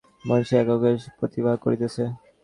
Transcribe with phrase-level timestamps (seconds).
[0.23, 2.03] মনই সেই এককে বহুরূপে প্রতিভাত করিতেছে।